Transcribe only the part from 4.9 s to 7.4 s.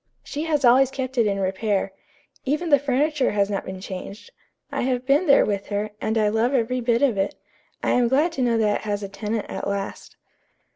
been there with her, and I love every bit of it.